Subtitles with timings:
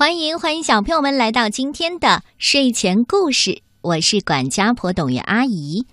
[0.00, 5.84] 欢迎欢迎小朋友们来到今天的睡前故事，我是管家婆董月阿姨。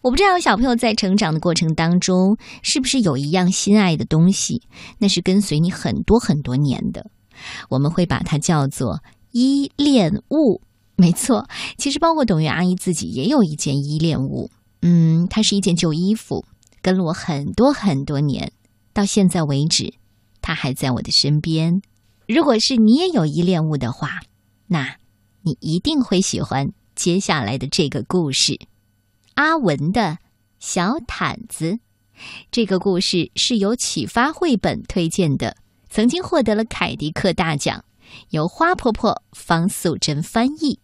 [0.00, 4.62] 我不知道小朋友在成长的过程当中，是不是有一样心爱的东西，
[4.98, 7.08] 那是跟随你很多很多年的，
[7.68, 9.00] 我们会把它叫做
[9.30, 10.60] 依恋物。
[10.96, 11.48] 没错，
[11.78, 14.50] 其实包括董月阿姨自己也有一件依恋物，
[14.80, 16.44] 嗯，它是一件旧衣服，
[16.82, 18.50] 跟了我很多很多年，
[18.92, 19.94] 到现在为止，
[20.40, 21.80] 它还在我的身边。
[22.28, 24.20] 如果是你也有依恋物的话，
[24.68, 24.96] 那
[25.42, 28.58] 你一定会喜欢接下来的这个故事——
[29.34, 30.18] 阿文的
[30.58, 31.78] 小毯子。
[32.50, 35.56] 这个故事是由启发绘本推荐的，
[35.90, 37.84] 曾经获得了凯迪克大奖，
[38.30, 40.78] 由花婆婆方素珍翻译。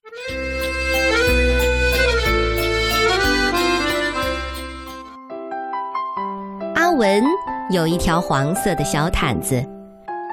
[6.74, 7.22] 阿文
[7.70, 9.77] 有一条黄色的小毯子。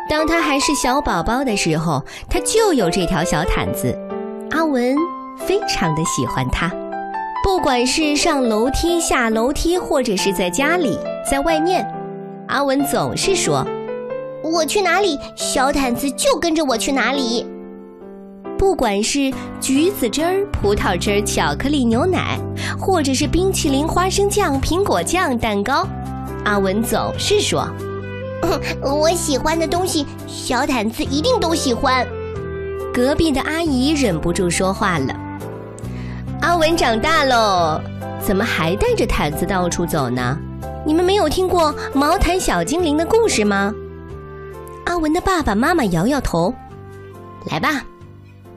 [0.07, 3.97] 当他还是小宝宝的时候，他就有这条小毯子。
[4.51, 4.95] 阿文
[5.37, 6.71] 非常的喜欢它，
[7.43, 10.97] 不管是上楼梯、下楼梯，或者是在家里、
[11.29, 11.85] 在外面，
[12.47, 13.65] 阿文总是说
[14.43, 17.45] ：“我去哪里，小毯子就跟着我去哪里。”
[18.57, 22.39] 不管是橘子汁儿、葡萄汁儿、巧克力牛奶，
[22.79, 25.85] 或者是冰淇淋、花生酱、苹果酱、蛋糕，
[26.45, 27.67] 阿文总是说。
[28.81, 32.05] 我喜欢的东西，小毯子一定都喜欢。
[32.93, 35.13] 隔壁的阿姨忍不住说话了
[36.41, 37.81] ：“阿文长大喽，
[38.21, 40.37] 怎么还带着毯子到处走呢？
[40.85, 43.73] 你们没有听过毛毯小精灵的故事吗？”
[44.85, 46.53] 阿文的爸爸妈妈摇摇头
[47.49, 47.83] ：“来吧，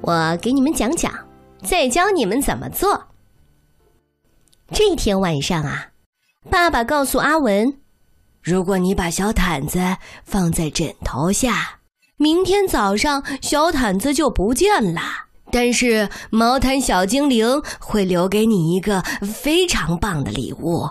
[0.03, 1.12] 我给你们讲讲，
[1.65, 3.05] 再教你们怎么做。”
[4.71, 5.89] 这天晚上啊，
[6.51, 7.79] 爸爸告诉阿文。
[8.49, 9.79] 如果你把小毯子
[10.25, 11.81] 放在枕头下，
[12.17, 15.03] 明天早上小毯子就不见了。
[15.53, 19.03] 但是毛毯小精灵会留给你一个
[19.43, 20.89] 非常棒的礼物。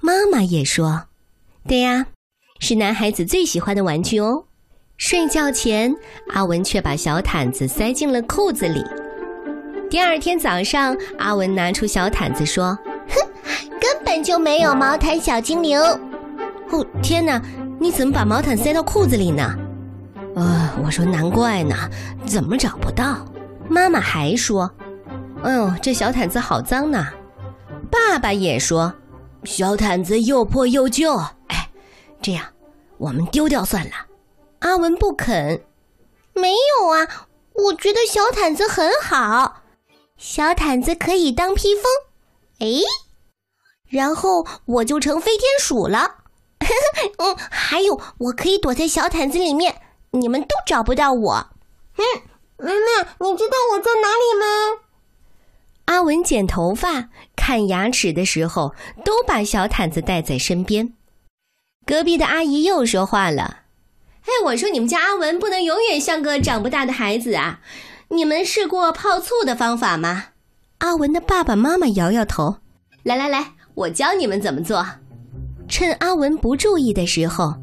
[0.00, 1.04] 妈妈也说
[1.66, 2.08] ：“对呀，
[2.60, 4.44] 是男孩子最喜欢的玩具哦。”
[4.98, 5.96] 睡觉前，
[6.34, 8.84] 阿文却把小毯子塞进了裤子里。
[9.88, 13.16] 第二天早上，阿文拿出小毯子说：“哼，
[13.80, 15.80] 根本就没有毛毯小精灵。”
[16.74, 17.40] 哦天哪！
[17.78, 19.56] 你怎么把毛毯塞到裤子里呢？
[20.34, 21.88] 呃，我说难怪呢，
[22.26, 23.24] 怎么找不到？
[23.68, 24.68] 妈妈还说
[25.44, 27.06] ：“哎呦，这小毯子好脏呢。”
[27.92, 28.92] 爸爸也说
[29.44, 31.14] ：“小毯子又破又旧。”
[31.46, 31.70] 哎，
[32.20, 32.44] 这样
[32.98, 33.92] 我们丢掉算了。
[34.60, 35.62] 阿文不肯。
[36.32, 39.62] 没有啊，我觉得小毯子很好，
[40.16, 41.84] 小毯子可以当披风。
[42.58, 42.66] 哎，
[43.88, 46.23] 然后我就成飞天鼠了。
[47.18, 51.50] 嗯， 还有，我可以躲在小毯子里面，你们都找不到我。
[51.96, 52.04] 嗯，
[52.58, 54.80] 妈妈，你知道我在哪里吗？
[55.86, 58.74] 阿文剪头发、看牙齿的时候，
[59.04, 60.94] 都把小毯子带在身边。
[61.86, 63.58] 隔壁的阿姨又说话了
[64.24, 67.60] ：“哎，我说你们家阿文不能永远像个长不大的孩子啊！
[68.08, 70.28] 你们试过泡醋的方法吗？”
[70.78, 72.56] 阿文的爸爸妈妈摇摇头
[73.04, 74.86] ：“来来来，我教你们怎么做。”
[75.68, 77.54] 趁阿文不注意的时候，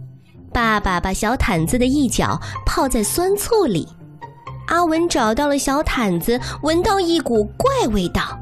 [0.54, 3.88] 爸爸把小毯子的一角泡在酸醋里。
[4.68, 8.40] 阿文找到了小毯子，闻到一股怪味道，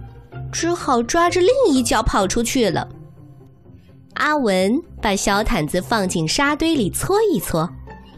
[0.51, 2.87] 只好抓着另一角跑出去了。
[4.15, 7.69] 阿文把小毯子放进沙堆里搓一搓，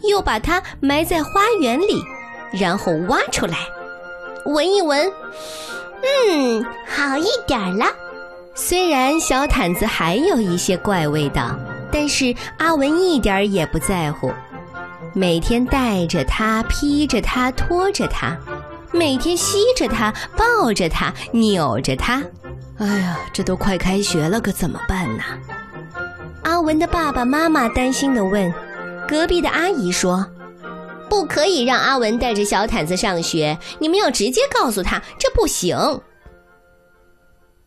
[0.10, 1.30] 又把它埋在花
[1.62, 2.02] 园里，
[2.52, 3.58] 然后挖出来，
[4.46, 5.10] 闻一闻，
[6.02, 7.86] 嗯，好一点了。
[8.54, 11.58] 虽然小毯子还有一些怪味道，
[11.92, 14.32] 但是阿文一点儿也不在乎。
[15.14, 18.38] 每天带着它，披着它，拖着它，
[18.92, 22.22] 每天吸着它，抱着它，扭着它。
[22.78, 25.24] 哎呀，这都快开学了，可怎么办呢？
[26.44, 28.54] 阿文的爸爸妈妈担心地问。
[29.08, 30.26] 隔壁的阿姨说
[31.10, 35.78] ：“不可以让阿文带着小毯子上学，你们要直接告诉他，这不行。”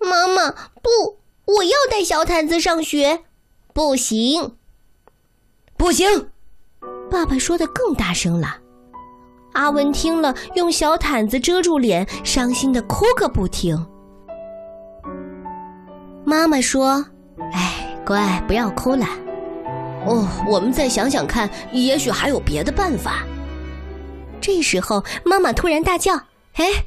[0.04, 0.50] 妈妈，
[0.82, 3.24] 不，我要带小毯子上学，
[3.72, 4.56] 不行，
[5.76, 6.30] 不行！
[7.10, 8.58] 爸爸说的更大声了。
[9.52, 13.86] 阿文听了，用小毯子遮住脸，伤心的哭个不停。
[16.24, 17.04] 妈妈说
[17.52, 19.06] ：“哎，乖，不要哭了。
[20.06, 23.24] 哦，我们再想想看，也许还有别的办法。”
[24.40, 26.14] 这时候，妈妈突然大叫
[26.56, 26.84] ：“哎，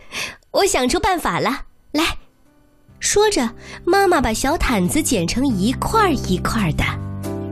[0.51, 1.65] 我想出办法了！
[1.91, 2.17] 来！”
[2.99, 3.49] 说着，
[3.85, 6.83] 妈妈把小毯子剪成一块一块的，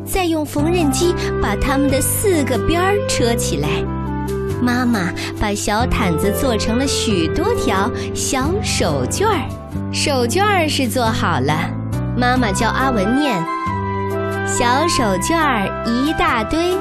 [0.05, 3.69] 再用缝纫机把它们的四个边儿扯起来。
[4.61, 9.47] 妈妈把小毯子做成了许多条小手绢儿，
[9.93, 11.69] 手绢儿是做好了。
[12.17, 13.37] 妈妈教阿文念
[14.47, 16.73] ：“小手绢儿一大堆，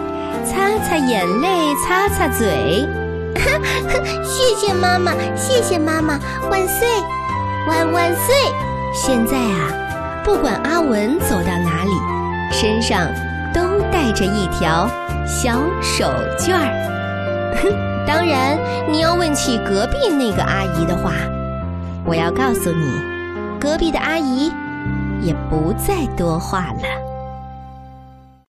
[0.46, 2.88] 擦擦眼泪，擦擦嘴。
[4.24, 6.18] ”谢谢妈妈，谢谢妈妈，
[6.50, 6.88] 万岁，
[7.66, 8.34] 万万岁！
[8.92, 11.90] 现在啊，不管阿文走到哪里，
[12.52, 13.08] 身上
[13.52, 14.88] 都带着一条
[15.26, 16.84] 小手绢儿。
[18.06, 18.58] 当然，
[18.88, 21.12] 你要问起隔壁那个阿姨的话，
[22.04, 22.86] 我要告诉你，
[23.58, 24.52] 隔壁的阿姨
[25.22, 27.13] 也不再多话了。